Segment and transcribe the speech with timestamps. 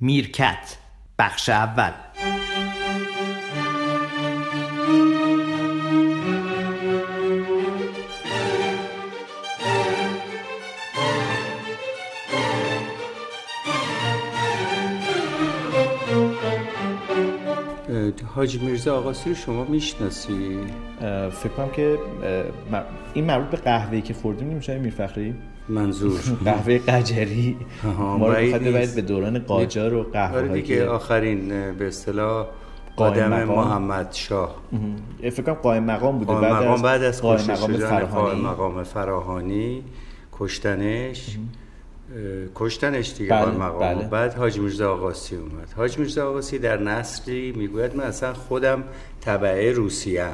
[0.00, 0.76] میرکت
[1.18, 1.90] بخش اول
[18.34, 20.58] حاج میرزا آقاسی رو شما می‌شناسی؟
[21.32, 21.98] فکر کنم که
[23.14, 25.34] این مربوط به قهوه‌ای که خوردیم نمیشه میرفخری
[25.70, 26.20] منظور.
[26.44, 27.56] قهوه قجری.
[27.84, 32.46] ما رو بخواد به دوران قاجار و قهوه آره دیگه آخرین به اصطلاح
[32.98, 34.54] قدم محمد شاه.
[35.22, 36.32] فکر کنم قائم مقام بوده.
[36.32, 38.40] قائم بعد مقام بعد از قائم مقام فراهانی.
[38.40, 39.82] مقام فراهانی
[40.32, 41.38] کشتنش.
[42.54, 43.94] کشتنش دیگه بله، مقام.
[43.94, 44.08] بله.
[44.08, 45.72] بعد حاج میرزا آقاسی اومد.
[45.76, 48.84] حاج میرزا آقاسی در نسلی می‌گوید من اصلا خودم
[49.20, 50.26] تبعه روسیه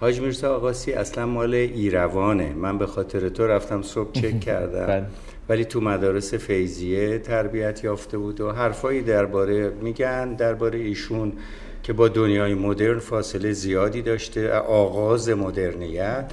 [0.00, 5.06] حاج میرزا آقاسی اصلا مال ایروانه من به خاطر تو رفتم صبح چک کردم بله.
[5.48, 11.32] ولی تو مدارس فیضیه تربیت یافته بود و حرفایی درباره میگن درباره ایشون
[11.82, 16.32] که با دنیای مدرن فاصله زیادی داشته آغاز مدرنیت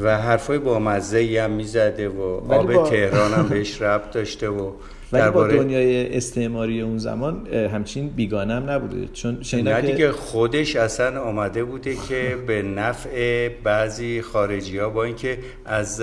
[0.00, 2.88] و حرفای با مزه هم می‌زده و آب با...
[2.90, 4.70] تهران هم بهش ربط داشته و
[5.14, 11.22] ولی با دنیای استعماری اون زمان همچین بیگانه هم نبوده چون نه دیگه خودش اصلا
[11.22, 16.00] آمده بوده که به نفع بعضی خارجی ها با اینکه از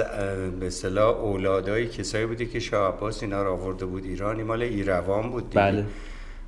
[0.59, 5.29] به اصطلاح اولادای کسایی بوده که شاه عباس اینا رو آورده بود ایران مال ایروان
[5.31, 5.61] بود دیگه.
[5.61, 5.85] بله.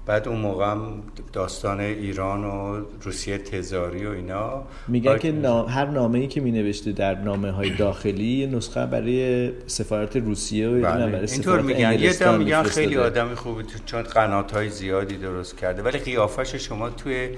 [0.06, 4.64] بعد اون موقع هم داستان ایران و روسیه تزاری و اینا.
[4.88, 5.34] میگن که
[5.70, 10.72] هر نامه ای که می نوشته در نامه های داخلی نسخه برای سفارت روسیه و
[10.72, 11.12] بله.
[11.12, 12.00] برای اینطور میگن.
[12.00, 15.82] یه میگن خیلی آدمی خوبه چون قنات های زیادی درست کرده.
[15.82, 17.30] ولی قیافش شما توی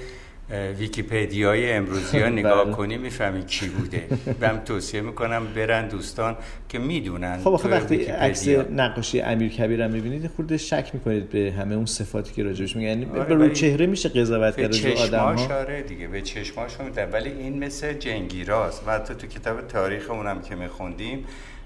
[0.50, 2.74] ویکیپدیای امروزی ها نگاه بله.
[2.74, 4.08] کنی می‌فهمی کی بوده.
[4.40, 6.38] بهم توصیه می‌کنم برن دوستان
[6.70, 11.54] که می‌دونن خب آخه وقتی عکس نقاشی امیر کبیر هم می‌بینید خورده شک می‌کنید به
[11.58, 15.20] همه اون صفاتی که راجبش میگن یعنی آره به چهره میشه قضاوت کرد به آدم
[15.20, 16.72] ها آره دیگه به چشماش
[17.14, 18.88] ولی این مثل جنگیراست.
[18.88, 21.26] و حتی تو کتاب تاریخ اونم که میخوندیم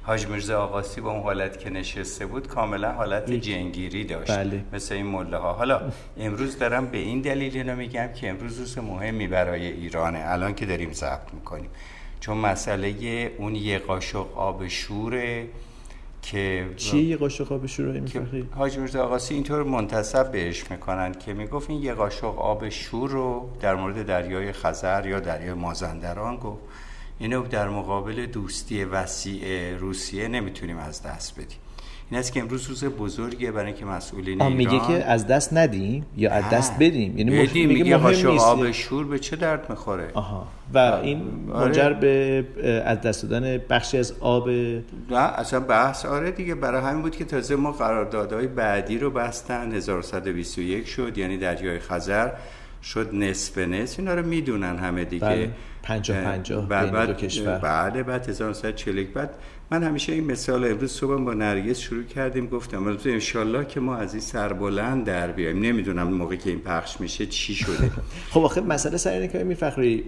[0.10, 4.32] حاج میرزا آقاسی با اون حالت که نشسته بود کاملا حالت جنگیری داشت.
[4.32, 4.64] بله.
[4.74, 5.82] مثل این مله ها حالا
[6.20, 10.66] امروز دارم به این دلیل اینو میگم که امروز روز مهمی برای ایرانه الان که
[10.66, 11.70] داریم ضبط می‌کنیم.
[12.20, 15.48] چون مسئله اون یه قاشق آب شوره
[16.22, 18.22] که چی یه قاشق آب شور که
[18.52, 23.50] حاج میرزا آقاسی اینطور منتصب بهش می‌کنن که می‌گفت این یه قاشق آب شور رو
[23.62, 26.62] در مورد دریای خزر یا دریای مازندران گفت.
[27.20, 31.58] اینو در مقابل دوستی وسیع روسیه نمی‌تونیم از دست بدیم.
[32.12, 36.06] این است که امروز روز بزرگیه برای اینکه مسئولین ایران میگه که از دست ندیم
[36.18, 40.48] یا از دست بدیم؟ یعنی بدیم میگه مهم آب شور به چه درد می‌خوره؟ آها.
[40.74, 41.22] و این
[41.54, 41.66] آره.
[41.66, 42.46] منجر به
[42.86, 47.26] از دست دادن بخشی از آب نه اصلا بحث آره دیگه برای همین بود که
[47.26, 49.72] تازه ما قراردادهای بعدی رو بستن.
[49.74, 52.32] 1121 شد یعنی دریای خزر.
[52.84, 54.00] شد نصف نصف.
[54.00, 55.26] اینا رو می‌دونن همه دیگه.
[55.26, 55.52] بله.
[55.84, 59.30] پنجاه بین بعد دو کشور بله بعد 1940 بعد
[59.72, 63.96] من همیشه این مثال امروز صبح با نرگس شروع کردیم گفتم امروز انشالله که ما
[63.96, 65.60] از این سربلند در بیایم.
[65.60, 67.92] نمی‌دونم موقعی که این پخش میشه چی شده.
[68.32, 70.04] خب آخه مسئله سر اینه که فخری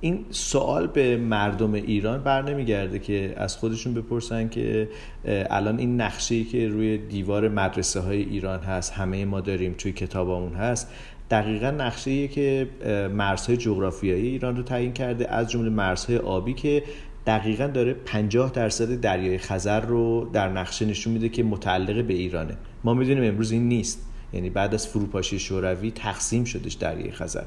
[0.00, 4.88] این سوال به مردم ایران بر نمیگرده که از خودشون بپرسن که
[5.24, 10.54] الان این نقشه که روی دیوار مدرسه های ایران هست همه ما داریم توی کتابمون
[10.54, 10.88] هست
[11.30, 12.68] دقیقا نقشه که
[13.14, 16.82] مرزهای جغرافیایی ایران رو تعیین کرده از جمله مرزهای آبی که
[17.26, 22.56] دقیقا داره 50 درصد دریای خزر رو در نقشه نشون میده که متعلق به ایرانه.
[22.84, 24.04] ما می‌دونیم امروز این نیست.
[24.32, 27.42] یعنی بعد از فروپاشی شوروی تقسیم شدش دریای خزر.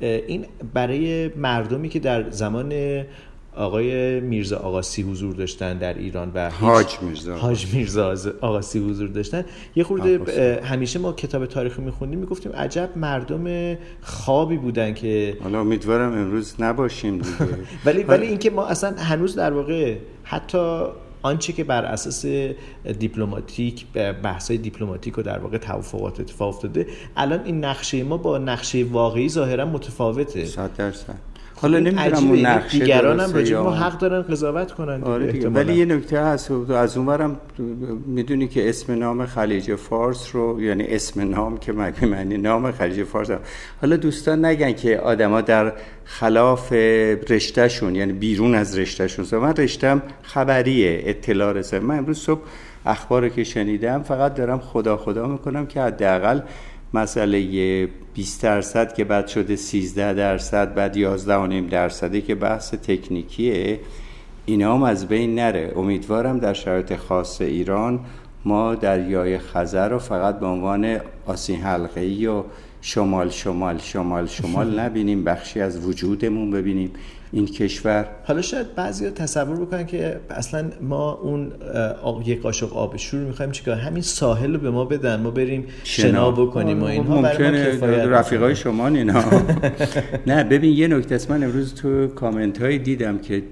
[0.00, 0.24] بله.
[0.26, 2.72] این برای مردمی که در زمان
[3.56, 9.44] آقای میرزا آقاسی حضور داشتن در ایران و حاج میرزا حاج میرزا آقاسی حضور داشتن.
[9.76, 16.12] یه خورده همیشه ما کتاب تاریخی میخوندیم می‌گفتیم عجب مردم خوابی بودن که حالا امیدوارم
[16.12, 17.34] امروز نباشیم دیگه.
[17.86, 20.82] ولی ولی اینکه ما اصلا هنوز در واقع حتی
[21.22, 22.26] آنچه که بر اساس
[22.98, 23.86] دیپلماتیک
[24.22, 26.86] بحث های دیپلماتیک و در واقع توافقات اتفاق افتاده
[27.16, 30.44] الان این نقشه ما با نقشه واقعی ظاهرا متفاوته.
[30.44, 31.33] 100 درصد.
[31.56, 35.48] حالا نمی‌دونم اون نقشه دیگران هم راجع ما حق دارن قضاوت کنن آره دیگه.
[35.48, 37.36] ولی یه نکته هست از اونورم
[38.06, 41.72] می‌دونی که اسم نام خلیج فارس رو یعنی اسم نام که
[42.06, 43.38] معنی نام خلیج فارس هم.
[43.80, 45.72] حالا دوستان نگن که آدما در
[46.04, 46.72] خلاف
[47.28, 52.40] رشتهشون یعنی بیرون از رشتهشون من رشتم خبریه اطلاع رسه من امروز صبح
[52.86, 56.40] اخبار که شنیدم فقط دارم خدا خدا می‌کنم که حداقل
[56.94, 62.74] مسئله 20 درصد که بعد شده 13 درصد بعد 11 و نیم درصدی که بحث
[62.74, 63.80] تکنیکیه
[64.46, 65.72] اینا هم از بین نره.
[65.76, 68.00] امیدوارم در شرایط خاص ایران
[68.44, 72.44] ما دریای خزر رو فقط به عنوان آسین حلقه ای و
[72.80, 75.24] شمال شمال شمال شمال نبینیم.
[75.24, 76.90] بخشی از وجودمون ببینیم.
[77.34, 78.06] این کشور.
[78.24, 81.52] حالا شاید بعضی تصور بکنن که اصلا ما اون
[82.24, 86.30] یک قاشق آب شور می‌خوایم چیکار؟ همین ساحل رو به ما بدن ما بریم شنا,
[86.30, 87.20] بکنیم و اینها.
[87.20, 89.24] ممکنه رفیقای شما اینا
[90.26, 93.42] نه ببین یه نکته من امروز تو کامنت های دیدم که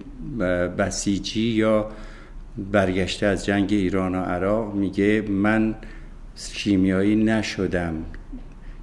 [0.79, 1.89] بسیجی یا
[2.73, 5.75] برگشته از جنگ ایران و عراق میگه من
[6.37, 7.95] شیمیایی نشدم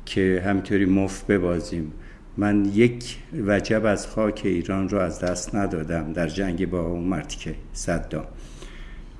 [0.06, 1.92] که همطوری مف ببازیم.
[2.40, 7.56] من یک وجب از خاک ایران رو از دست ندادم در جنگ با اون مرتیکه
[7.74, 8.24] صدام.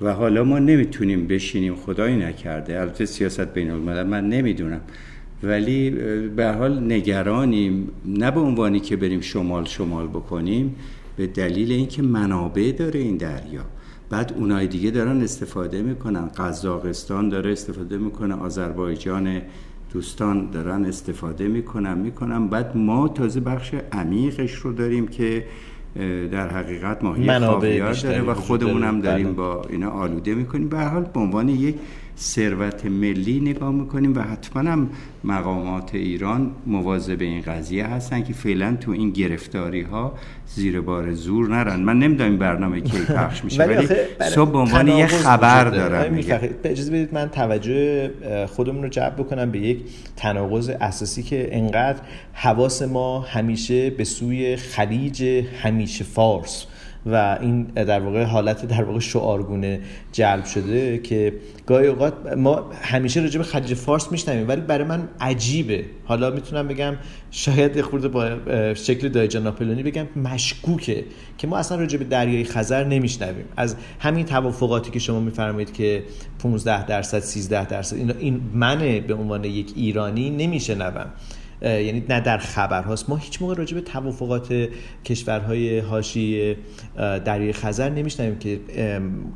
[0.00, 2.80] و حالا ما نمی‌تونیم بشینیم خدایی نکرده.
[2.80, 4.80] البته سیاست بین الملل من نمی‌دونم.
[5.42, 5.90] ولی
[6.36, 7.88] به حال نگرانیم.
[8.04, 10.76] نه به عنوانی که بریم شمال شمال بکنیم
[11.16, 13.62] به دلیل اینکه منابع داره این دریا.
[14.10, 16.28] بعد اونای دیگه دارن استفاده می‌کنن.
[16.28, 19.42] قزاقستان داره استفاده می‌کنه آذربایجان
[19.92, 22.48] دوستان دارن استفاده می‌کنن می‌کنن.
[22.48, 25.44] بعد ما تازه بخش عمیقش رو داریم که
[26.32, 29.34] در حقیقت ماهی خاویار داره و خودمون هم داریم بله.
[29.34, 30.68] با اینا آلوده می‌کنیم.
[30.68, 31.74] به حال به عنوان یک
[32.20, 34.90] ثروت ملی نگاه می‌کنیم و حتما هم
[35.24, 40.14] مقامات ایران مواظب این قضیه هستن که فعلا تو این گرفتاری ها
[40.46, 41.80] زیر بار زور نرن.
[41.80, 43.88] من نمی‌دونم این برنامه کی پخش میشه ولی
[44.34, 46.14] صبح به عنوان یه خبر دارم
[46.64, 48.10] اجازه بدید من توجه
[48.46, 49.78] خودمون رو جلب بکنم به یک
[50.16, 52.00] تناقض اساسی که انقدر
[52.32, 56.66] حواس ما همیشه به سوی خلیج همیشه فارس
[57.06, 59.80] و این در واقع حالت در واقع شعارگونه
[60.12, 61.32] جلب شده که
[61.66, 65.84] گاهی اوقات ما همیشه راجع به خلیج فارس میشنویم ولی برای من عجیبه.
[66.04, 66.94] حالا می‌تونم بگم
[67.30, 68.30] شاید خورده با
[68.74, 71.04] شکل دایجان ناپلونی بگم مشکوکه
[71.38, 73.44] که ما اصلا راجع به دریای خزر نمیشنویم.
[73.56, 76.02] از همین توافقاتی که شما میفرمایید که
[76.38, 81.06] 15 درصد 13 درصد این من به عنوان یک ایرانی نمیشنوم.
[81.62, 83.10] یعنی نه در خبر هاست.
[83.10, 84.68] ما هیچ موقع راجع به توافقات
[85.04, 86.56] کشورهای هاشی
[86.96, 88.60] دریای خزر نمیشنویم که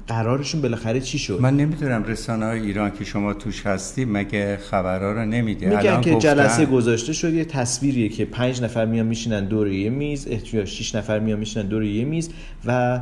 [0.06, 5.12] قرارشون بالاخره چی شد؟ من نمی‌دونم رسانه های ایران که شما توش هستی مگه خبرها
[5.12, 9.68] رو نمیده میگن که جلسه گذاشته شد یه تصویریه که پنج نفر میان میشینن دور
[9.68, 12.30] یه میز یا 6 نفر میان میشینن دور یه میز
[12.66, 13.00] و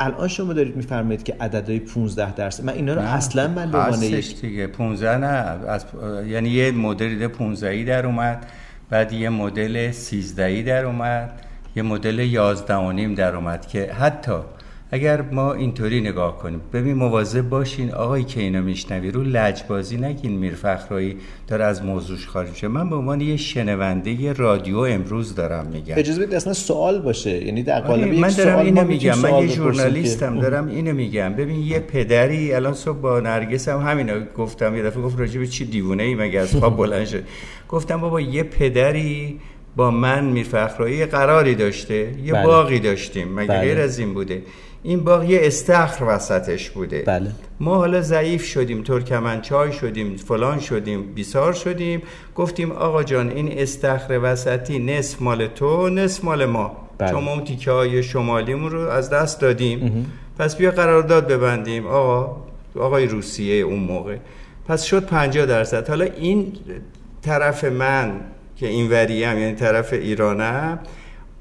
[0.00, 2.64] الان شما دارید میفرمایید که عددهای 15 درصد.
[2.64, 4.66] من اینا رو اصلا من به عنوان یک دیگه.
[4.66, 5.84] 15 نه از
[6.26, 8.46] یعنی یه مدل 15 ای در اومد
[8.90, 11.40] بعد یه مدل 13 ای در اومد
[11.76, 14.38] یه مدل 11 و نیم در اومد که حتی
[14.94, 20.32] اگر ما اینطوری نگاه کنیم ببین مواظب باشین آقایی که اینا میشنوی رو لجبازی نگین
[20.38, 21.16] میر فخرایی
[21.48, 22.68] داره از موضوعش خارج میشه.
[22.68, 25.94] من به عنوان یه شنونده رادیو امروز دارم میگم.
[25.98, 27.44] اجازه بدید اصلا سوال باشه.
[27.44, 29.18] یعنی در قالب من دارم اینو میگم.
[29.18, 31.34] من یه ژورنالیستم دارم اینو میگم.
[31.34, 35.46] ببین یه پدری الان صبح با نرگس هم همینا گفتم یه دفعه گفت راجع به
[35.46, 37.22] چی دیوونه ای مگه از خواب بلند شد.
[37.68, 39.40] گفتم بابا یه پدری
[39.76, 42.46] با من میر فخرایی قراری داشته یه بله.
[42.46, 43.60] باقی داشتیم مگه بله.
[43.60, 44.42] غیر از این بوده؟
[44.86, 47.02] این باغ یه استخر وسطش بوده.
[47.06, 47.30] بله.
[47.60, 52.02] ما حالا ضعیف شدیم ترکمنچای شدیم فلان شدیم بیسار شدیم.
[52.34, 56.76] گفتیم آقا جان این استخر وسطی نصف مال تو نصف مال ما.
[56.98, 57.10] بله.
[57.10, 60.06] چون ما اون تیکه های شمالیمون رو از دست دادیم.
[60.38, 61.86] پس بیا قرارداد ببندیم.
[61.86, 62.36] آقا
[62.76, 64.16] آقای روسیه اون موقع.
[64.68, 65.88] پس شد 50 درصد.
[65.88, 66.52] حالا این
[67.22, 68.20] طرف من
[68.56, 70.78] که این وریم یعنی طرف ایرانم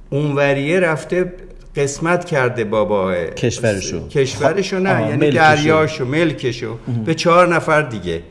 [0.10, 1.34] اون وریه رفته
[1.76, 3.16] قسمت کرده بابا.
[3.16, 4.08] کشورشو.
[4.08, 6.78] کشورشو نه یعنی دریاشو ملکشو.
[7.06, 8.22] به چهار نفر دیگه.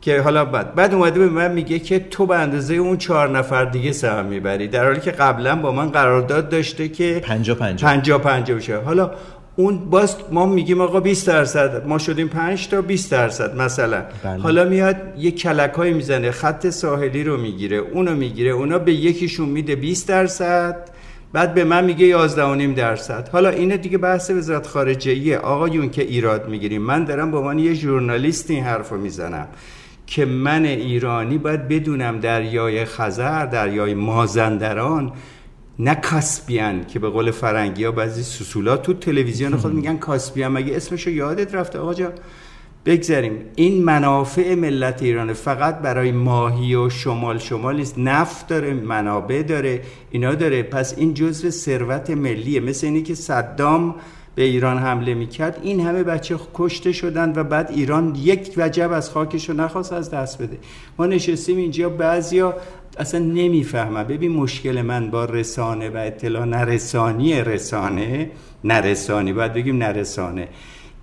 [0.00, 3.64] که حالا بعد بعد اومده به من میگه که تو به اندازه اون چهار نفر
[3.64, 4.68] دیگه سهم می‌بری.
[4.68, 7.88] در حالی که قبلا با من قرارداد داشته که پنجا پنجا.
[7.88, 8.76] پنجا پنجا بشه.
[8.76, 9.10] حالا
[9.56, 11.86] اون باز ما میگیم آقا 20 درصد.
[11.86, 14.02] ما شدیم 5 تا 20 درصد مثلا.
[14.24, 14.42] بله.
[14.42, 16.30] حالا میاد یه کلک های می‌زنه.
[16.30, 20.76] خط ساحلی رو می‌گیره اونو می‌گیره اونا به یکیشون میده 20 درصد.
[21.32, 23.28] بعد به من میگه 11 درصد.
[23.28, 26.82] حالا اینه دیگه بحث وزارت خارجه آقایون که ایراد می‌گیریم.
[26.82, 29.48] من دارم به عنوان یه ژورنالیست این حرفو می‌زنم
[30.06, 35.12] که من ایرانی باید بدونم دریای خزر دریای مازندران
[35.78, 40.52] نه کاسپیان که به قول فرنگی ها بعضی سسولا تو تلویزیون خود میگن کاسپیان.
[40.52, 42.12] مگه اسمشو یادت رفته آقا جا
[42.86, 43.38] بگذاریم.
[43.56, 47.98] این منافع ملت ایران فقط برای ماهی و شمال شمال نیست.
[47.98, 50.62] نفت داره منابع داره اینا داره.
[50.62, 52.60] پس این جزء ثروت ملیه.
[52.60, 53.94] مثل اینی که صدام
[54.34, 55.60] به ایران حمله می‌کرد.
[55.62, 60.10] این همه بچه کشته شدن و بعد ایران یک وجب از خاکش رو نخواست از
[60.10, 60.58] دست بده.
[60.98, 61.88] ما نشستیم اینجا.
[61.88, 62.56] بعضیا
[62.98, 68.30] اصلا نمی‌فهمم ببین مشکل من با رسانه و اطلاع نرسانی رسانه.
[68.64, 69.32] نرسانی.
[69.32, 70.48] باید بگیم نرسانه.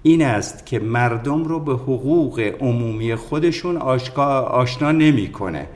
[0.03, 5.68] این است که مردم رو به حقوق عمومی خودشون آشنا نمی‌کنه.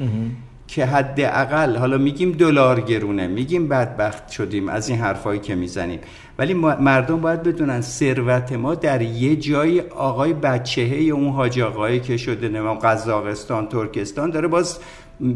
[0.68, 6.00] که حداقل حالا میگیم دلار گرونه میگیم بدبخت شدیم از این حرفایی که می‌زنیم.
[6.38, 12.18] ولی مردم باید بدونن ثروت ما در یه جای آقای بچهه اون حاج آقایی که
[12.18, 14.80] شده نمیم قزاقستان ترکستان داره باز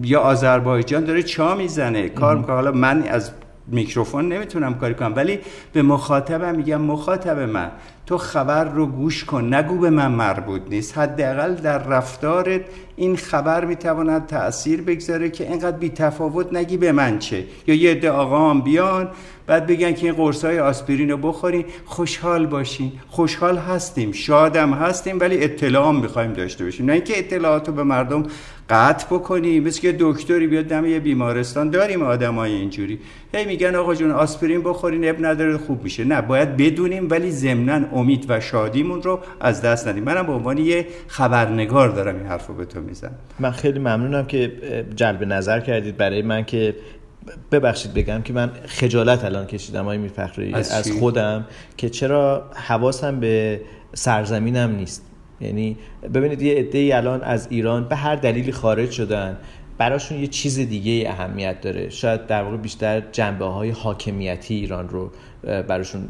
[0.04, 2.10] یا آذربایجان داره چا می‌زنه.
[2.10, 3.32] کار می‌کنه حالا من از
[3.68, 5.40] میکروفون نمی‌تونم کاری کنم ولی
[5.74, 7.72] به مخاطبم میگم مخاطب من
[8.08, 9.54] تو خبر رو گوش کن.
[9.54, 10.98] نگو به من مربوط نیست.
[10.98, 12.62] حداقل در رفتارت
[13.00, 17.44] این خبر می‌تواند تاثیر بگذاره که اینقدر بی تفاوت نگی به من چه.
[17.68, 19.10] یا یه عده آقا هم بیان
[19.48, 21.66] بعد بگن که این قرص های آسپرین رو بخورین.
[21.86, 22.92] خوشحال باشین.
[23.08, 24.12] خوشحال هستیم.
[24.12, 26.86] شادم هستیم ولی اطلاع هم می‌خوایم داشته باشیم.
[26.86, 28.24] نه اینکه اطلاعات رو به مردم
[28.70, 29.64] قطع بکنیم.
[29.64, 31.70] مثل که دکتری بیاد دم یه بیمارستان.
[31.70, 33.00] داریم آدمای اینجوری.
[33.34, 36.04] هی میگن آقا جون آسپرین بخورین اب نداره خوب میشه.
[36.04, 40.04] نه باید بدونیم ولی ضمنا امید و شادیمون رو از دست ندیم.
[40.04, 44.52] منم به عنوان یه خبرنگار دارم این حرفو به تو می‌زنم من خیلی ممنونم که
[44.96, 45.98] جلب نظر کردید.
[45.98, 46.76] برای من که
[47.52, 51.46] ببخشید بگم که من خجالت الان کشیدم های میفخری از, از خودم
[51.78, 53.62] که چرا حواسم به
[53.94, 55.06] سرزمینم نیست.
[55.42, 55.78] یعنی
[56.14, 59.38] ببینید یه عده الان از ایران به هر دلیلی خارج شدن
[59.78, 61.90] براشون یه چیز دیگه اهمیت داره.
[61.90, 65.12] شاید در واقع بیشتر جنبه های حاکمیتی ایران رو
[65.44, 66.08] براشون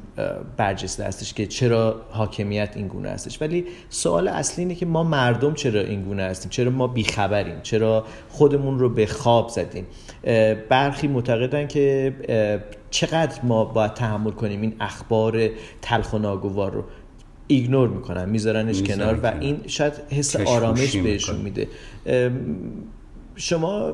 [0.57, 3.41] برجسته هستش که چرا حاکمیت این گونه هستش.
[3.41, 8.05] ولی سوال اصلی اینه که ما مردم چرا این گونه هستیم؟ چرا ما بیخبریم؟ چرا
[8.29, 9.87] خودمون رو به خواب زدیم؟
[10.69, 12.15] برخی معتقدن که
[12.89, 15.49] چقدر ما باید تحمل کنیم این اخبار
[15.81, 16.83] تلخ و ناگوار رو؟
[17.47, 21.67] ایگنور می‌کنن میذارنش کنار و این شاید حس آرامش بهشون میده.
[23.35, 23.93] شما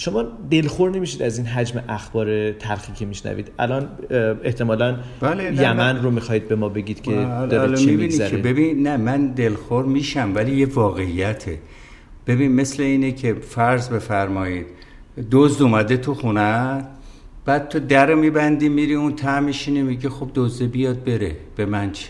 [0.00, 3.88] شما دلخور نمیشید از این حجم اخبار تلخی که میشنوید؟ الان
[4.44, 8.38] احتمالا بله یمن رو می‌خواید به ما بگید که بله، داره چی میگذره.
[8.38, 11.58] ببین نه من دلخور میشم ولی یه واقعیته.
[12.26, 14.66] ببین مثل اینه که فرض بفرمایید
[15.30, 16.84] دزد اومده تو خونه
[17.44, 21.92] بعد تو در میبندی میری اون ته میشینی میگه خب دزده بیاد بره به من
[21.92, 22.08] چی؟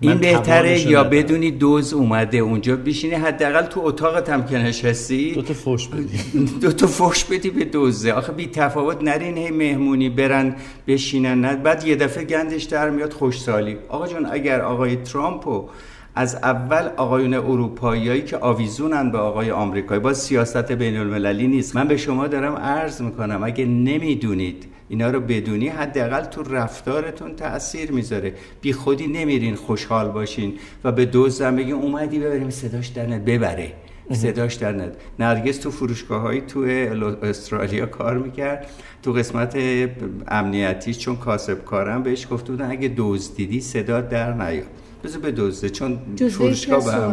[0.00, 5.42] این بهتره یا بدونی دوز اومده اونجا بشینی حداقل تو اتاقت هم که نشستی دو
[5.42, 6.18] تا فوش بدی.
[6.62, 8.12] دو تا فوش بدی به دوزه.
[8.12, 11.40] آخه بی تفاوت نرین هی مهمونی برن بشینن.
[11.40, 13.76] نه بعد یه دفعه گندش در میاد خوشسالی.
[13.88, 15.68] آقا جان اگر آقای ترامپو
[16.14, 21.76] از اول آقایون اروپاییایی که آویزونن به آقای آمریکایی با سیاست بین المللی نیست.
[21.76, 27.92] من به شما دارم عرض می‌کنم اگه نمی‌دونید اینا رو بدونی حداقل تو رفتارتون تاثیر
[27.92, 28.34] می‌ذاره.
[28.60, 30.54] بی خودی نمیرین خوشحال باشین
[30.84, 33.72] و به دوزم بگین اومدی ببریم صداش در ببره.
[34.12, 36.60] صداش در ند نرگس تو فروشگاه هایی تو
[37.22, 38.66] استرالیا کار می‌کرد.
[39.02, 39.56] تو قسمت
[40.28, 44.66] امنیتیش چون کاسب کارم بهش گفته بودن اگه دوز دیدی صدا در نیاد.
[45.04, 45.98] بذار به دوزده چون
[46.30, 47.12] فروشگاه به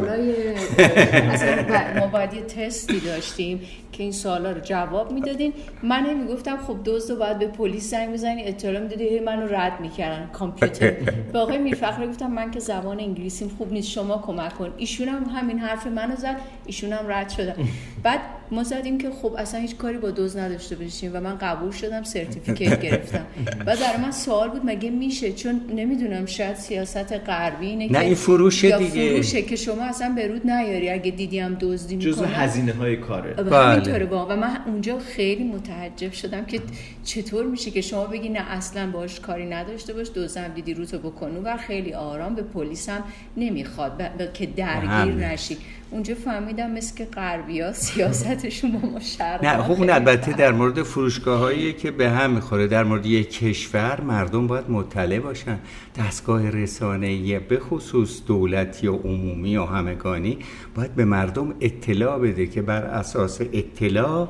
[2.00, 3.62] ما باید یه تستی داشتیم
[3.92, 5.54] که این سوالا رو جواب می‌دادین.
[5.84, 9.80] من هم می‌گفتم خب دزد باید به پلیس زنگ بزنی اطلاع می‌دادی هی منو رد
[9.82, 10.92] می‌کردن کامپیوتر.
[11.34, 14.74] به آقای میرفخر گفتم من که زبان انگلیسیم خوب نیست شما کمک کن.
[14.78, 17.56] ایشون هم همین حرف منو زد ایشون هم رد شدن.
[18.04, 18.20] بعد
[18.52, 22.04] ما زدیم که خب اصلا هیچ کاری با دوز نداشته باشیم و من قبول شدم
[22.04, 23.26] سرتیفیکیت گرفتم.
[23.66, 28.16] و در من سوال بود مگه میشه؟ چون نمی‌دونم شاید سیاست غربی اینه نه این
[28.16, 29.12] فروشه دیگه.
[29.14, 33.34] فروشه که شما اصلا برود نیاری اگه دیدی هم دزدی می‌کنه جزء هزینه های کاره
[33.34, 34.06] بله.
[34.06, 36.62] با و من اونجا خیلی متعجب شدم که
[37.06, 41.42] چطور میشه که شما بگی نه اصلا باش کاری نداشته باش دوزم دیدی روتو بکنو
[41.44, 43.04] و خیلی آرام به پلیس هم
[43.38, 44.02] نمی‌خواد
[44.34, 45.58] که درگیر نشی.
[45.92, 49.00] اونجا فهمیدم مثل که غربی ها سیاستشون با ما
[49.44, 52.68] نه خب اون البته در مورد فروشگاه هایی که به هم می‌خوره.
[52.68, 55.60] در مورد یک کشور مردم باید مطلع باشن.
[56.00, 60.38] دستگاه رسانه به خصوص دولتی و عمومی و همگانی
[60.76, 64.30] باید به مردم اطلاع بده که بر اساس اطلاع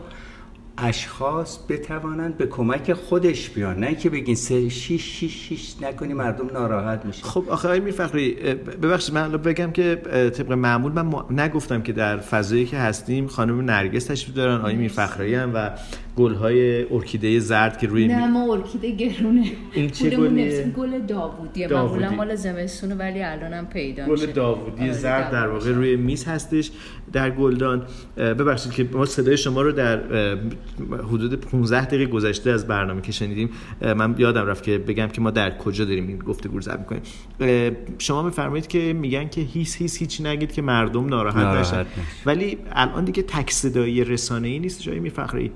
[0.77, 3.79] اشخاص بتوانند به کمک خودش بیان.
[3.79, 8.33] نه که بگین سه شیش شیش شیش نکنی مردم ناراحت میشه خب آخه آقای میرفخری
[8.81, 9.95] ببخشید من بگم که
[10.37, 15.35] طبق معمول من نگفتم که در فضایی که هستیم خانم نرگس تشریف دارن آقای میرفخری
[15.35, 15.71] هم و
[16.15, 19.51] گل های ارکیده زرد که روی نه ما ارکیده گرونه.
[19.73, 21.67] این چه گلیه؟ گل داوودیه.
[21.67, 26.71] معمولا مال زمستونه ولی الانم پیدا گل داوودی آره، زرد در واقع روی میز هستش.
[27.13, 27.85] در گلدان
[28.17, 30.01] ببخشید که ما صدای شما رو در
[30.89, 33.49] حدود 15 دقیقه گذشته از برنامه که شنیدیم
[33.81, 37.01] من یادم رفت که بگم که ما در کجا داریم این گفتگو رو ضبط می‌کنیم.
[37.97, 41.85] شما میفرمایید که میگن که هیچ هیچ هیچ نگید که مردم ناراحت, ناراحت
[42.25, 45.51] ولی الان دیگه تک صدایی رسانه‌ای نیست جایی میفخری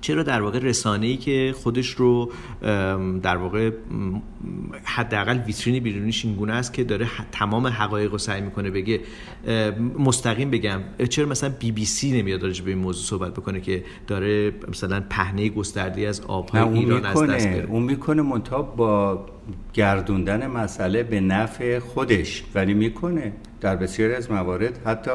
[0.00, 2.32] چرا در واقع رسانه ای که خودش رو
[3.22, 3.70] در واقع
[4.84, 9.00] حداقل ویترین بیرونیش این گونه است که داره تمام حقایق رو سعی می‌کنه بگه
[9.98, 10.80] مستقیم بگم.
[11.08, 15.02] چرا مثلا بی بی سی نمیاد راجع به این موضوع صحبت بکنه که داره مثلا
[15.10, 19.26] پهنه گسترده از آبهای ایران از دست میره؟ اون می‌کنه منتها با
[19.72, 24.80] گردوندن مسئله به نفع خودش ولی می‌کنه در بسیاری از موارد.
[24.86, 25.10] حتی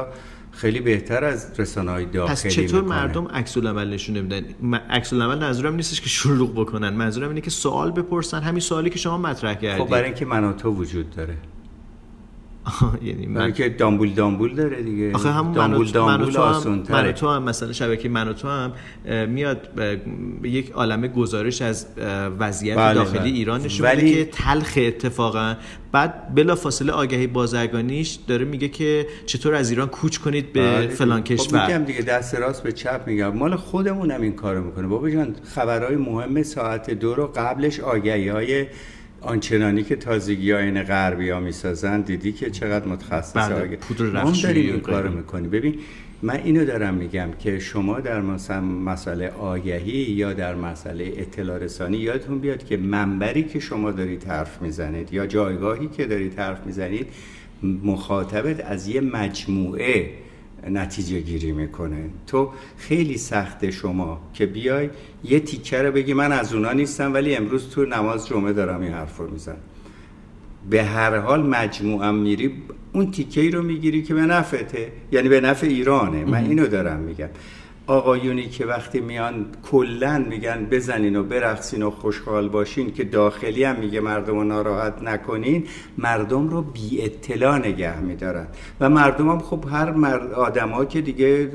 [0.56, 4.44] خیلی بهتر از رسانه های داخلی پس چطور مردم عکس العمل نشون نمیدن؟
[4.90, 6.88] عکس العمل منظورم نیستش که شلوغ بکنن.
[6.88, 8.40] منظورم اینه که سوال بپرسن.
[8.42, 11.36] همین سوالی که شما مطرح کردید خب برای اینکه من تو وجود داره.
[13.02, 15.12] یعنی من که دامبول دامبول داره دیگه.
[15.14, 18.72] آخه هم دامبول دامبول آسان من تو هم مثلا شبکه من تو هم
[19.28, 19.68] میاد
[20.42, 21.86] یک عالمه گزارش از
[22.38, 23.28] وضعیت بله داخلی بله.
[23.28, 24.14] ایران نشون ولی...
[24.14, 25.54] که تلخ اتفاقا.
[25.92, 30.88] بعد بلا فاصله آگهی بازرگانیش داره میگه که چطور از ایران کوچ کنید به بله.
[30.88, 31.66] فلان خب کشور.
[31.66, 33.36] میگم دیگه دست راست به چپ میگم.
[33.36, 34.86] مال خودمون هم این کارو می‌کنه.
[34.86, 38.66] بابا جان خبرهای مهم ساعت دو رو قبلش آگهی های
[39.26, 44.72] آنچنانی که تازگی این غربی ها می‌سازن دیدی که چقدر متخصص بله پودر ما داریم
[44.72, 45.48] این کارو می‌کنی.
[45.48, 45.74] ببین
[46.22, 51.96] من اینو دارم میگم که شما در مثلا مسئله آگهی یا در مسئله اطلاع رسانی
[51.96, 57.06] یادتون بیاد که منبری که شما دارید حرف می‌زنید یا جایگاهی که دارید حرف می‌زنید
[57.62, 60.10] مخاطبت از یه مجموعه
[60.70, 62.10] نتیجه گیری می‌کنه.
[62.26, 64.90] تو خیلی سخته شما که بیای
[65.24, 68.92] یه تیکه رو بگی من از اونا نیستم ولی امروز تو نماز جمعه دارم این
[68.92, 69.56] حرف رو میزن
[70.70, 72.52] به هر حال مجموعا میری
[72.92, 76.24] اون تیکه ای رو می‌گیری که به نفته یعنی به نفع ایرانه.
[76.24, 77.28] من اینو دارم میگم.
[77.86, 83.76] آقایونی که وقتی میان کلا میگن بزنین و برقصین و خوشحال باشین که داخلی هم
[83.76, 85.64] میگه مردم رو ناراحت نکنین
[85.98, 88.46] مردم رو بی اطلاع نگه میدارن.
[88.80, 91.50] و مردم هم خب هر مرد آدم که دیگه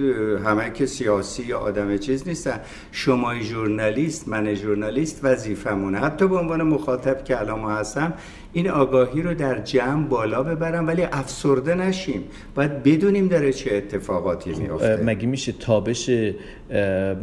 [0.46, 2.60] همه که سیاسی یا آدم چیز نیستن.
[2.92, 8.14] شما ژورنالیست من ژورنالیست وظیفمونه حتی به عنوان مخاطب که الان هستم
[8.53, 12.24] این آگاهی رو در جمع بالا ببرم ولی افسرده نشیم.
[12.55, 16.10] باید بدونیم داره چه اتفاقاتی میفته مگه میشه تابش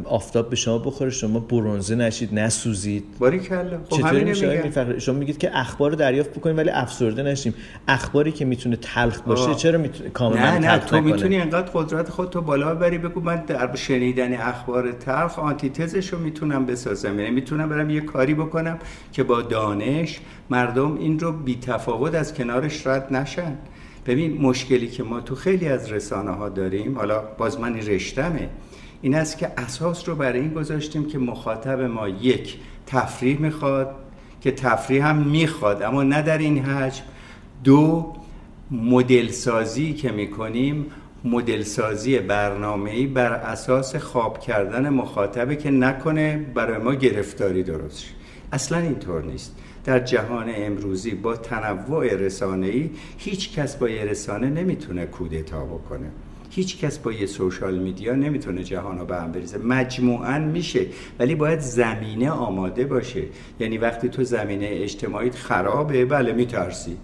[0.05, 3.05] آفتاب به شما بخوره شما برونزه نشید نسوزید.
[3.19, 3.79] باری کلا.
[3.91, 7.55] خب چطوری میشه؟ شما میگید که اخبار رو دریافت بکنیم ولی افسرده نشیم.
[7.89, 12.31] اخباری که می‌تونه تلخ باشه چرا می‌تونه کاملا نه نه تو می‌تونی انقدر قدرت خود
[12.31, 17.21] تو بالا ببری بگو من در شنیدن اخبار تلخ آنتیتزش رو می‌تونم بسازم.
[17.21, 18.79] یعنی می‌تونم برم یه کاری بکنم
[19.13, 20.21] که با دانش
[20.51, 23.53] مردم این رو بی تفاوت از کنارش رد نشن.
[24.09, 28.49] ببین مشکلی که ما تو خیلی از رسانه ها داریم حالا باز من رشتمه
[29.03, 33.95] این است که اساس رو برای این گذاشتیم که مخاطب ما یک تفریح می‌خواد
[34.41, 37.03] که تفریح هم می‌خواد اما نه در این حجم.
[37.65, 38.13] دو
[38.71, 40.87] مدل سازی که می‌کنیم
[41.25, 48.05] مدل سازی برنامه‌ای بر اساس خواب کردن مخاطبه که نکنه برای ما گرفتاری درست
[48.53, 49.57] اصلا اینطور نیست.
[49.89, 56.11] در جهان امروزی با تنوع رسانه‌ای هیچ کس با یه رسانه نمی‌تونه کودتا بکنه.
[56.51, 59.59] هیچ کس با یه سوشال میدیا نمی‌تونه جهان رو به هم بریزه.
[59.59, 60.87] مجموعا میشه
[61.19, 63.23] ولی باید زمینه آماده باشه.
[63.61, 66.97] یعنی وقتی تو زمینه اجتماعیت خرابه بله میترسی.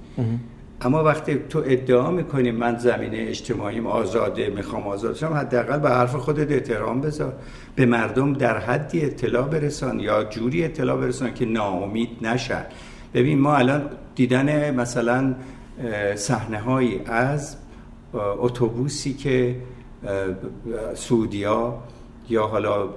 [0.84, 6.16] اما وقتی تو ادعا می‌کنی من زمینه اجتماعیم آزاده می‌خوام آزاد شم حداقل به حرف
[6.16, 7.32] خودت احترام بذار.
[7.76, 12.64] به مردم در حدی اطلاع برسان یا جوری اطلاع برسان که ناامید نشن.
[13.14, 15.34] ببین ما الان دیدن مثلا
[16.14, 17.56] صحنه هایی از
[18.14, 19.56] اتوبوسی که
[20.94, 21.78] سعودیا
[22.28, 22.88] یا حالا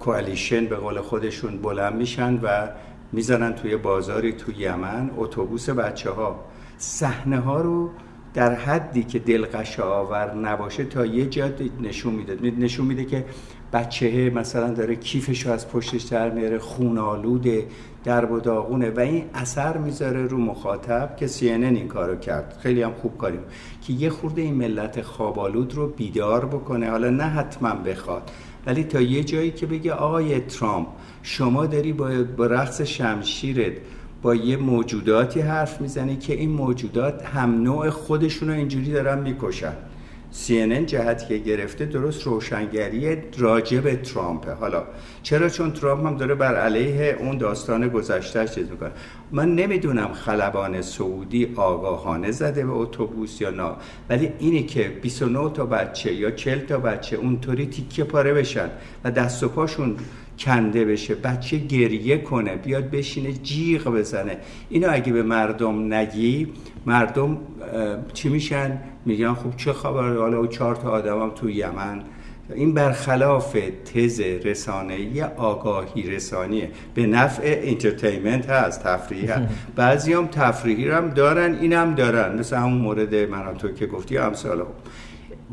[0.00, 2.68] کوالیشن به قول خودشون بلند میشن و
[3.12, 6.44] می‌زنن توی بازاری توی یمن اتوبوس بچه ها
[6.82, 7.90] صحنه ها رو
[8.34, 12.50] در حدی که دلقش آور نباشه تا یه جا نشون میده.
[12.50, 13.24] نشون میده که
[13.72, 17.66] بچه مثلا داره کیفش رو از پشتش در میاره خونالوده
[18.04, 22.58] درب و داغونه و این اثر می‌ذاره رو مخاطب که سی این کارو کرد.
[22.62, 23.40] خیلی هم خوب کاریم.
[23.82, 26.90] که یه خورده این ملت خوابالود رو بیدار بکنه.
[26.90, 28.30] حالا نه حتما بخواد
[28.66, 30.86] ولی تا یه جایی که بگه آقای ترامپ
[31.22, 31.92] شما داری
[32.36, 33.72] با رقص شمشیرت
[34.22, 39.72] با یه موجوداتی حرف می‌زنی که این موجودات هم نوع خودشون رو اینجوری دارن می‌کشن.
[40.32, 44.84] CNN جهتی که گرفته درست روشنگری راجع به ترامپه حالا
[45.22, 48.90] چرا؟ چون ترامپ هم داره بر علیه اون داستان گذشته چیز می‌کنه.
[49.32, 53.70] من نمی‌دونم خلبان سعودی آگاهانه زده به اتوبوس یا نه.
[54.08, 58.70] ولی اینی که 29 تا بچه یا 40 تا بچه اونطوری تیکه پاره بشن
[59.04, 59.96] و دست و پاشون
[60.40, 64.36] کنده بشه بچه گریه کنه بیاد بشینه جیغ بزنه.
[64.68, 66.48] اینو اگه به مردم نگی
[66.86, 67.38] مردم
[68.12, 72.02] چی میشن؟ میگن خب چه خبر؟ حالا چهار تا آدمم تو یمن.
[72.54, 73.56] این برخلاف
[73.94, 76.70] تز رسانه یا آگاهی رسانیه.
[76.94, 79.48] به نفع انترتینمنت هست تفریح هست.
[79.76, 82.38] بعضی هم تفریحی هم دارن این هم دارن.
[82.38, 84.62] مثل همون مورد من تو که گفتی امثال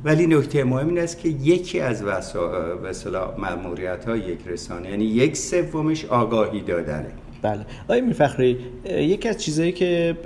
[0.03, 5.37] ولی نکته مهم این است که یکی از وسایل مأموریت های یک رسانه یعنی یک
[5.37, 7.07] سومش آگاهی دادنه.
[7.41, 7.65] بله.
[7.83, 10.17] آقای میرفخری یکی از چیزهایی که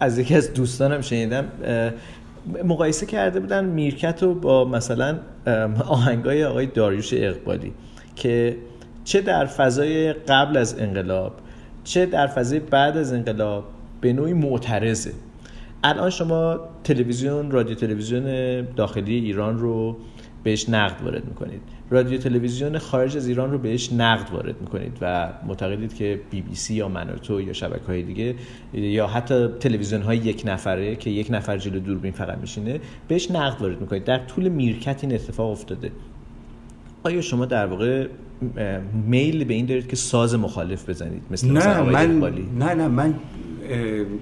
[0.00, 1.48] از یکی از دوستانم شنیدم
[2.64, 5.18] مقایسه کرده بودن میرکت رو با مثلا
[5.88, 7.72] آهنگای آقای داریوش اقبالی
[8.16, 8.56] که
[9.04, 11.32] چه در فضای قبل از انقلاب
[11.84, 13.64] چه در فضای بعد از انقلاب
[14.00, 15.12] به نوعی معترضه.
[15.84, 18.24] الان شما تلویزیون رادیو تلویزیون
[18.62, 19.96] داخلی ایران رو
[20.44, 21.60] بهش نقد وارد می‌کنید.
[21.90, 26.54] رادیو تلویزیون خارج از ایران رو بهش نقد وارد می‌کنید و معتقدید که بی بی
[26.54, 28.34] سی یا منوتو یا شبکه های دیگه
[28.74, 33.62] یا حتی تلویزیون های یک نفره که یک نفر جلو دوربین فقط میشینه بهش نقد
[33.62, 34.04] وارد می‌کنید.
[34.04, 35.92] در طول میرکت این اتفاق افتاده.
[37.02, 38.06] آیا شما در واقع
[39.06, 43.14] میل به این دارید که ساز مخالف بزنید؟ مثل نه من نه نه من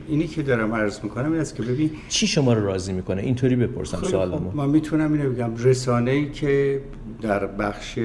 [0.08, 3.56] اینی که دارم عرض می‌کنم این است که ببین چی شما رو راضی می‌کنه؟ اینطوری
[3.56, 5.56] بپرسم خب، سوالمو من می‌تونم اینو بگم.
[5.56, 6.80] رسانه ای که
[7.22, 7.98] در بخش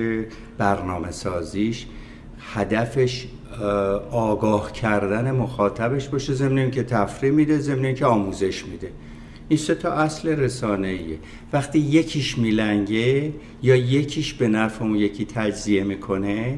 [0.58, 1.86] برنامه سازیش
[2.54, 3.28] هدفش
[4.12, 8.92] آگاه کردن مخاطبش باشه ضمن که تفریح میده ضمن که آموزش میده.
[9.50, 11.18] این سه تا اصل رسانه ایه
[11.54, 16.58] وقتی یکیش میلنگه یا یکیش به نفع اون یکی تجزیه می‌کنه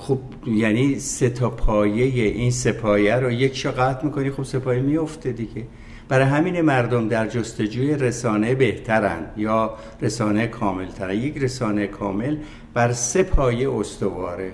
[0.00, 4.58] خب یعنی سه تا پایه این سه پایه رو یک شا قطع می‌کنی خب سه
[4.58, 5.66] پایه میفته دیگه.
[6.08, 12.36] برای همین مردم در جستجوی رسانه بهترن یا رسانه کامل ترن یک رسانه کامل
[12.74, 14.52] بر سه پایه استواره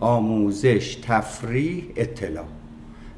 [0.00, 2.44] آموزش تفریح اطلاع.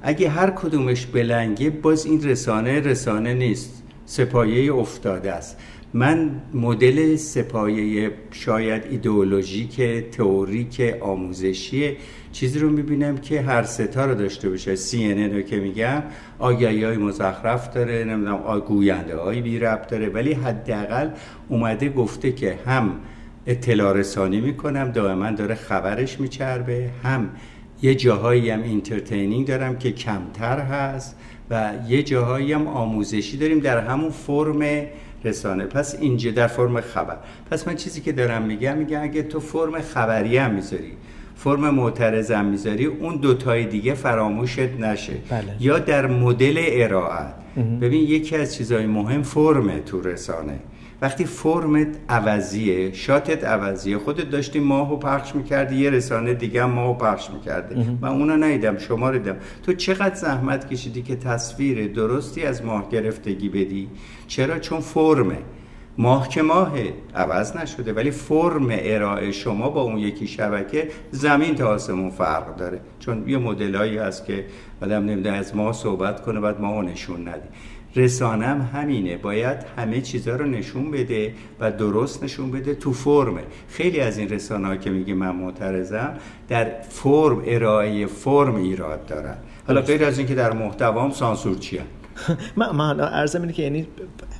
[0.02, 3.82] اگه هر کدومش بلنگه باز این رسانه رسانه نیست.
[4.06, 5.56] سپایه افتاده است.
[5.94, 11.96] من مدل سپایه شاید ایدئولوژیک تئوریک آموزشی
[12.32, 14.76] چیزی رو می‌بینم که هر ستا رو داشته باشه.
[14.76, 16.02] سی رو که میگم
[16.38, 20.08] آگهی های مزخرف داره نمی‌دونم گوینده های بی رب داره.
[20.08, 21.10] ولی حداقل
[21.48, 22.92] اومده گفته که هم
[23.46, 26.90] اطلاع رسانی می‌کنم دائما داره خبرش میچربه.
[27.02, 27.30] هم
[27.82, 31.16] یه جاهایی هم entertaining دارم که کمتر هست
[31.50, 34.86] و یه جاهایی هم آموزشی داریم در همون فرم
[35.26, 35.64] رسانه.
[35.64, 37.16] پس اینجا در فرم خبر.
[37.50, 40.92] پس من چیزی که دارم میگم میگم اگه تو فرم خبری هم می‌ذاری
[41.36, 45.12] فرم معترض هم می‌ذاری اون دوتای دیگه فراموشت نشه.
[45.30, 45.56] بله.
[45.60, 47.26] یا در مدل ارائه
[47.80, 50.58] ببین یکی از چیزهای مهم فرم تو رسانه.
[51.02, 56.94] وقتی فرمت عوضیه شاتت عوضیه خودت داشتی ماهو پخش می‌کردی یه رسانه دیگه هم ماهو
[56.94, 57.86] پخش می‌کرده.
[58.00, 59.36] من اونو ندیدم شما رو دیدم.
[59.62, 63.88] تو چقدر زحمت کشیدی که تصویر درستی از ماه گرفتگی بدی؟
[64.26, 65.38] چرا؟ چون فرمه
[65.98, 66.72] ماه که ماه
[67.14, 72.80] عوض نشده ولی فرم ارائه شما با اون یکی شبکه زمین تا آسمون فرق داره.
[72.98, 74.44] چون یه مدلایی هست که
[74.80, 77.50] بعدم نمیده از ما صحبت کنه بعد ما نشون ندیم
[77.96, 79.16] رسانم همینه.
[79.16, 83.42] باید همه چیزها رو نشون بده و درست نشون بده تو فرمه.
[83.68, 86.14] خیلی از این رسانه که میگه من معترضم
[86.48, 89.36] در فرم ارائه فرم ایراد دارن.
[89.66, 91.82] حالا غیر از اینکه در محتوام سانسور چیه؟
[92.56, 93.88] من من اینه که یعنی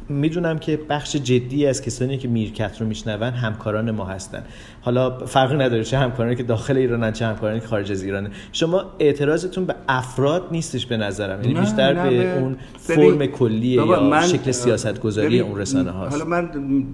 [0.09, 4.43] می‌دونم که بخش جدی از کسانی که میرکت رو میشنون همکاران ما هستن.
[4.81, 8.85] حالا فرقی نداره چه همکارانی که داخل ایرانن چه همکارانی که خارج از ایرانه شما
[8.99, 11.43] اعتراضتون به افراد نیستش به نظرم.
[11.43, 16.13] یعنی بیشتر به اون فرم کلی یا من شکل سیاست گذاری اون رسانه هاست.
[16.13, 16.51] حالا من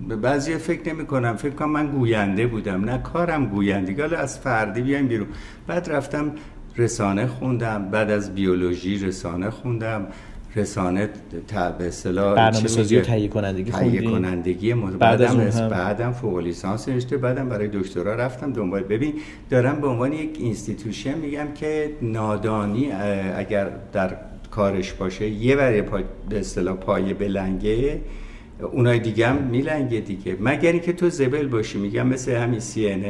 [0.09, 2.85] به بعضی فکر نمی کنم فکر کنم من گوینده بودم.
[2.85, 5.27] نه کارم گویندگی حالا از فردی بیایم بیرون.
[5.66, 6.33] بعد رفتم
[6.77, 7.90] رسانه خوندم.
[7.90, 10.07] بعد از بیولوژی رسانه خوندم.
[10.56, 11.08] رسانه
[11.78, 17.48] به اصطلاح برنامه سازی و تهیه کنندگی تهیه کنندگی بعدم بعدم فوق لیسانس نوشته بعدم
[17.48, 18.82] برای دکترا رفتم دنبال.
[18.82, 19.14] ببین
[19.50, 22.92] دارم به عنوان یک institution میگم که نادانی
[23.36, 24.16] اگر در
[24.50, 28.00] کارش باشه یه برای پا به اصطلاح پایه بلنگه
[28.72, 30.36] اونای دیگه هم میلنگه دیگه.
[30.40, 33.04] مگر اینکه تو زبل باشی میگم مثل همین سی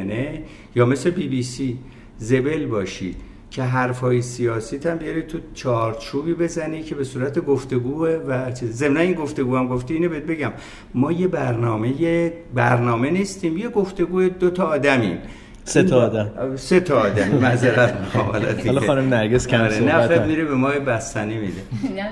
[0.75, 1.77] یا مثل بی بی سی
[2.17, 3.15] زبل باشی.
[3.53, 9.13] که حرفای سیاسی هم بیاری تو چارچوبی بزنی که به صورت گفتگو و ضمن این
[9.13, 10.53] گفتگو هم گفتی اینو بهت بگم.
[10.93, 15.17] ما یه برنامه برنامه نیستیم یه گفتگو دو تا آدمیم.
[15.65, 16.55] سه تا آدم.
[16.55, 17.93] سه تا آدم معذرت
[18.65, 21.61] حالا خانم نرگس کم آره، صحبت نفر میره به ما بستنی میده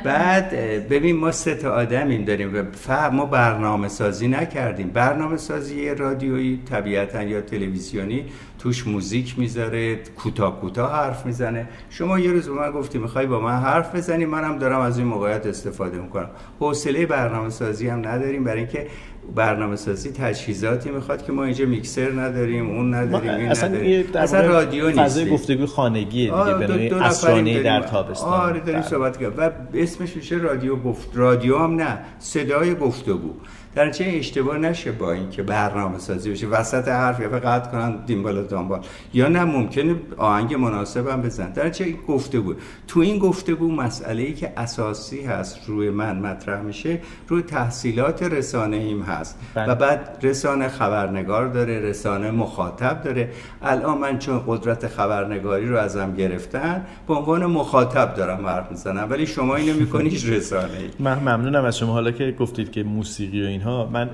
[0.04, 0.50] بعد
[0.90, 4.88] ببین ما سه تا آدمیم داریم و ما برنامه سازی نکردیم.
[4.88, 8.26] برنامه سازی رادیویی طبیعتا یا تلویزیونی
[8.60, 11.68] توش موزیک می‌ذاره کوتاه کوتاه حرف می‌زنه.
[11.90, 15.08] شما یه روز به من گفتی می‌خوای با من حرف بزنی؟ منم دارم از این
[15.08, 16.30] موقعیت استفاده می‌کنم.
[16.60, 18.88] حوصله برنامه سازی هم نداریم برای اینکه
[19.36, 24.06] برنامه سازی تجهیزاتی می‌خواد که ما اینجا میکسر نداریم اون نداریم این اصلا نداریم.
[24.16, 28.30] اصلا رادیو نیست فضای گفتگو خانگیه دیگه به نوعی اسرانه در تابستان.
[28.30, 28.90] آره داریم بله.
[28.90, 33.34] صحبت کرد و اسمش میشه رادیو گفت رادیو هم نه صدای گفتگو.
[33.76, 38.44] در چه اشتباه نشه با اینکه برنامه سازی بشه؟ وسط حرف یا قطع کنن دیمبال
[38.44, 38.82] دنبال.
[39.14, 42.54] یا نه ممکنه آهنگ مناسب هم بزن در چه گفتگو؟
[42.88, 48.78] تو این گفتگو مسئله ای که اساسی هست روی من مطرح میشه روی تحصیلات رسانه
[48.78, 49.40] ایم هست.
[49.54, 49.72] بله.
[49.72, 53.30] و بعد رسانه خبرنگار داره رسانه مخاطب داره.
[53.62, 59.08] الان من چون قدرت خبرنگاری رو ازم گرفتن به عنوان مخاطب دارم حرف می‌زنم.
[59.10, 61.94] ولی شما اینو میکنیش رسانه ای من ممنونم از شما.
[61.94, 64.10] حالا که گفتید که موسیقی و اینها من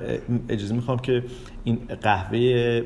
[0.50, 1.24] اجازه می‌خوام که
[1.64, 2.82] این قهوه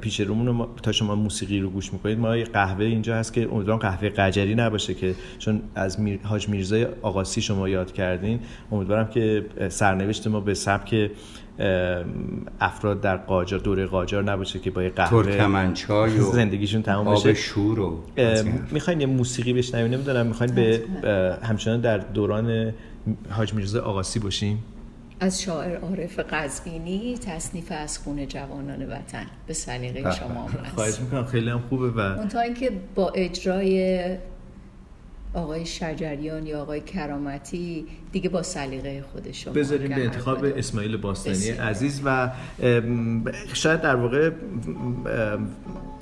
[0.00, 4.08] پیش رومون تا شما موسیقی رو گوش می‌کنید ما قهوه اینجا هست که امیدوارم قهوه
[4.08, 6.20] قجری نباشه که چون از میر...
[6.22, 8.40] حاج میرزای آقاسی شما یاد کردین.
[8.72, 11.10] امیدوارم که سرنوشت ما به سبک
[12.60, 17.34] افراد در قاجار دوره قاجار نباشه که با یه قهوه ترکمنچای و زندگیشون تمام بشه.
[17.34, 18.02] شور و
[18.70, 20.82] می‌خواین یه موسیقی بشنویم نمی‌دونم می‌خواین به
[21.42, 22.72] همچنان در دوران
[23.30, 24.64] حاج میرزا آقاسی باشیم
[25.20, 29.26] از شاعر عارف قزوینی تصنیف از خون جوانان وطن.
[29.46, 30.10] به سلیقه.
[30.10, 34.16] شما خواهش می‌کنم خیلی هم خوبه و اون اینکه با اجرای
[35.34, 42.02] آقای شجریان یا آقای کرامتی دیگه با سلیقه خودشون بذاریم به انتخاب اسماعیل باستانی عزیز
[42.04, 42.30] و
[43.52, 44.30] شاید در واقع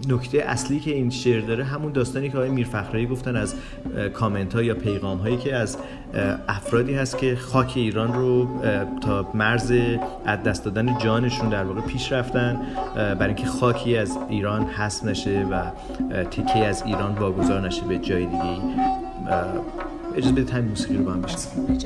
[0.09, 3.55] نکته اصلی که این شعر داره همون داستانی که آقای میرفخرایی گفتن از
[4.15, 5.79] کامنت ها یا پیغام هایی که از
[6.49, 8.49] افرادی هست که خاک ایران رو
[9.01, 9.73] تا مرز
[10.27, 12.61] از دست دادن جانشون در واقع پیش رفتن
[12.95, 15.63] برای اینکه خاکی از ایران حذف نشه و
[16.25, 18.59] تیکه از ایران واگذار نشه به جای دیگه
[20.17, 21.79] اجازه بدید همین موسیقی رو با هم بشنویم.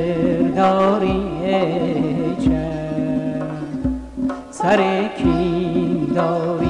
[0.00, 1.20] کرداری
[2.44, 2.70] چه؟
[4.50, 5.10] سر
[6.14, 6.69] داری؟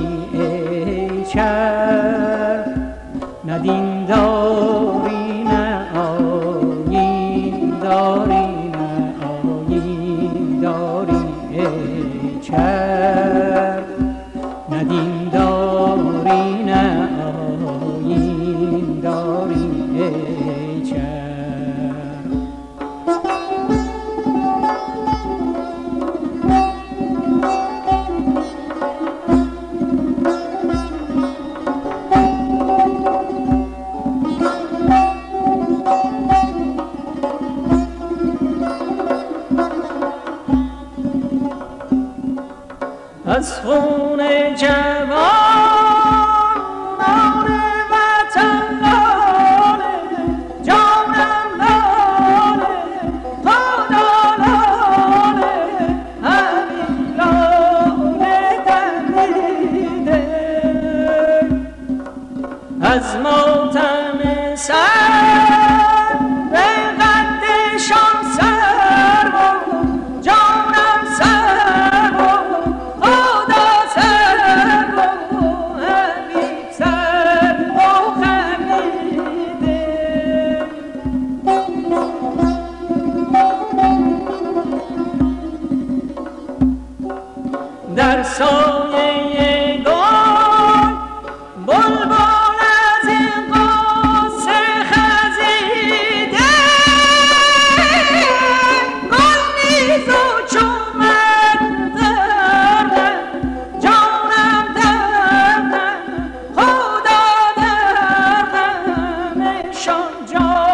[110.31, 110.70] Joe.